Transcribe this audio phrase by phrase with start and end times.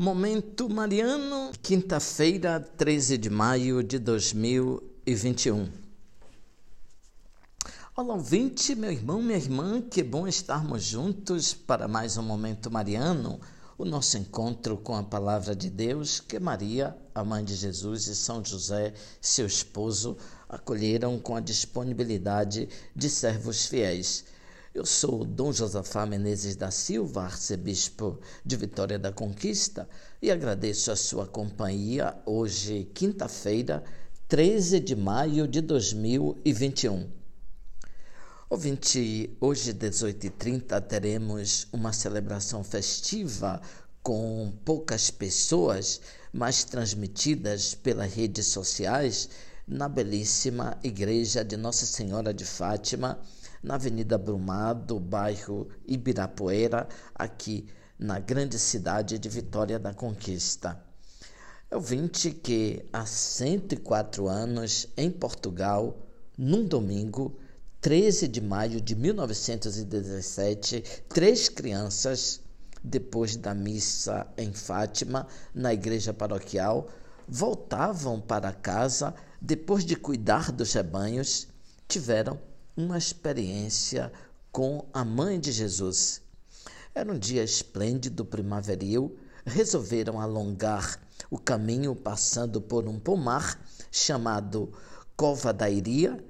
[0.00, 5.68] Momento Mariano, quinta-feira, 13 de maio de 2021.
[7.96, 13.40] Olá, ouvinte, meu irmão, minha irmã, que bom estarmos juntos para mais um Momento Mariano,
[13.76, 18.14] o nosso encontro com a Palavra de Deus que Maria, a mãe de Jesus, e
[18.14, 20.16] São José, seu esposo,
[20.48, 24.24] acolheram com a disponibilidade de servos fiéis
[24.78, 29.88] eu sou Dom Josafá Menezes da Silva, arcebispo de Vitória da Conquista,
[30.22, 33.82] e agradeço a sua companhia hoje, quinta-feira,
[34.28, 37.10] 13 de maio de 2021.
[38.48, 43.60] Ouvinte, hoje, 18h30, teremos uma celebração festiva
[44.00, 46.00] com poucas pessoas,
[46.32, 49.28] mas transmitidas pelas redes sociais
[49.66, 53.18] na belíssima Igreja de Nossa Senhora de Fátima
[53.62, 57.66] na Avenida Brumado, bairro Ibirapuera, aqui
[57.98, 60.80] na grande cidade de Vitória da Conquista.
[61.70, 65.98] Eu vinte que há 104 anos, em Portugal,
[66.36, 67.38] num domingo,
[67.80, 72.40] 13 de maio de 1917, três crianças,
[72.82, 76.88] depois da missa em Fátima, na igreja paroquial,
[77.28, 81.48] voltavam para casa depois de cuidar dos rebanhos,
[81.86, 82.40] tiveram
[82.78, 84.12] uma experiência
[84.52, 86.22] com a mãe de Jesus.
[86.94, 94.72] Era um dia esplêndido primaveril, resolveram alongar o caminho passando por um pomar chamado
[95.16, 96.24] Cova da Iria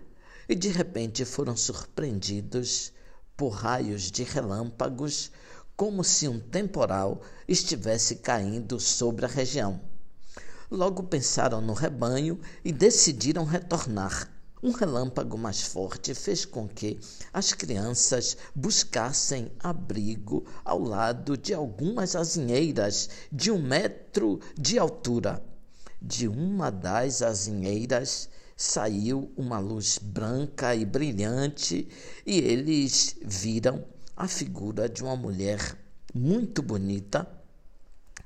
[0.48, 2.94] e de repente foram surpreendidos
[3.36, 5.30] por raios de relâmpagos,
[5.76, 9.78] como se um temporal estivesse caindo sobre a região.
[10.70, 14.38] Logo pensaram no rebanho e decidiram retornar.
[14.62, 16.98] Um relâmpago mais forte fez com que
[17.32, 25.40] as crianças buscassem abrigo ao lado de algumas azinheiras de um metro de altura.
[26.02, 31.88] De uma das azinheiras saiu uma luz branca e brilhante
[32.26, 33.84] e eles viram
[34.16, 35.78] a figura de uma mulher
[36.12, 37.28] muito bonita,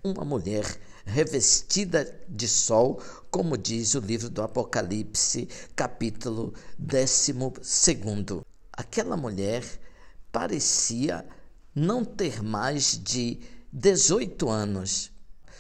[0.04, 0.64] uma mulher
[1.04, 7.32] revestida de sol, como diz o livro do Apocalipse, capítulo 12.
[8.72, 9.64] Aquela mulher
[10.32, 11.24] parecia
[11.72, 13.38] não ter mais de
[13.72, 15.12] 18 anos.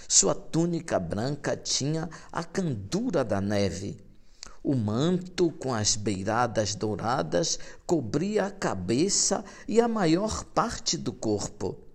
[0.08, 4.04] Sua túnica branca tinha a candura da neve.
[4.60, 11.91] O manto com as beiradas douradas cobria a cabeça e a maior parte do corpo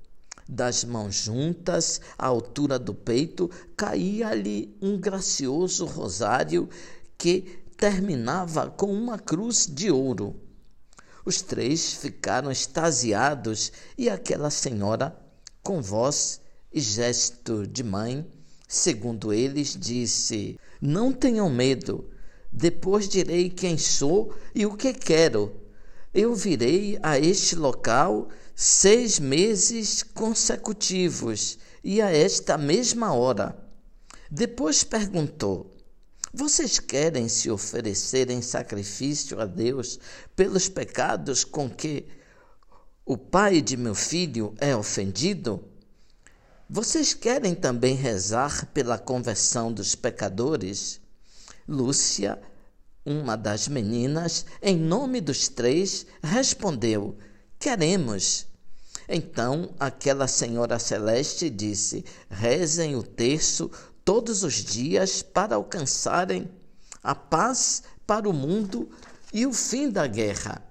[0.47, 6.69] das mãos juntas, à altura do peito, caía-lhe um gracioso rosário
[7.17, 10.35] que terminava com uma cruz de ouro.
[11.25, 15.15] Os três ficaram extasiados e aquela senhora,
[15.61, 16.39] com voz
[16.71, 18.25] e gesto de mãe,
[18.67, 22.09] segundo eles, disse: Não tenham medo,
[22.51, 25.66] depois direi quem sou e o que quero.
[26.13, 33.57] Eu virei a este local seis meses consecutivos e a esta mesma hora.
[34.29, 35.75] Depois perguntou:
[36.33, 39.99] Vocês querem se oferecer em sacrifício a Deus
[40.35, 42.07] pelos pecados com que
[43.05, 45.63] o pai de meu filho é ofendido?
[46.69, 50.99] Vocês querem também rezar pela conversão dos pecadores?
[51.65, 52.41] Lúcia,
[53.07, 57.17] uma das meninas, em nome dos três, respondeu:
[57.57, 58.45] Queremos.
[59.07, 63.71] Então aquela senhora celeste disse: rezem o terço
[64.03, 66.51] todos os dias para alcançarem
[67.01, 68.89] a paz para o mundo
[69.31, 70.61] e o fim da guerra.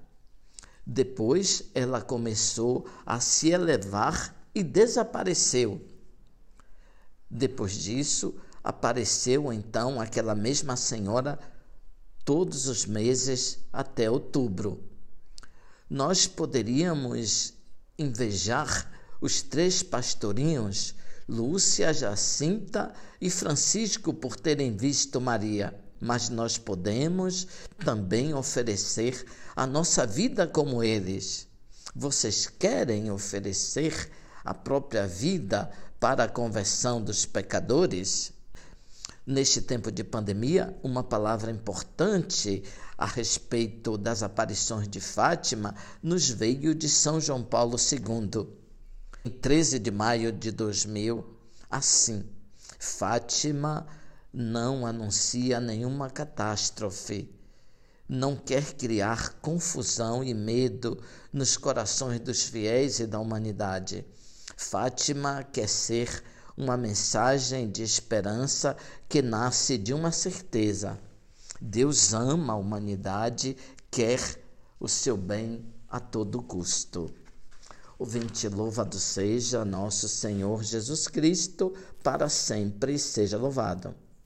[0.87, 5.81] Depois ela começou a se elevar e desapareceu.
[7.31, 11.39] Depois disso, apareceu então aquela mesma senhora
[12.27, 14.83] todos os meses até outubro.
[15.89, 17.55] Nós poderíamos
[17.97, 20.97] invejar os três pastorinhos,
[21.29, 25.73] Lúcia, Jacinta e Francisco, por terem visto Maria.
[26.01, 27.47] Mas nós podemos
[27.79, 29.25] também oferecer
[29.55, 31.47] a nossa vida como eles.
[31.95, 34.11] Vocês querem oferecer
[34.45, 35.71] a própria vida
[36.01, 38.33] para a conversão dos pecadores?
[39.27, 42.63] Neste tempo de pandemia, uma palavra importante
[42.97, 48.47] a respeito das aparições de Fátima nos veio de São João Paulo II.
[49.25, 51.27] Em 13 de maio de 2000,
[51.69, 52.25] assim:
[52.79, 53.85] Fátima
[54.33, 57.29] não anuncia nenhuma catástrofe,
[58.09, 61.03] não quer criar confusão e medo
[61.33, 64.07] nos corações dos fiéis e da humanidade.
[64.57, 66.23] Fátima quer ser
[66.57, 68.77] uma mensagem de esperança
[69.09, 70.99] que nasce de uma certeza.
[71.61, 73.57] Deus ama a humanidade,
[73.91, 74.21] quer
[74.81, 77.13] o seu bem a todo custo.
[77.99, 83.95] O vinte louvado seja nosso Senhor Jesus Cristo, para sempre seja louvado.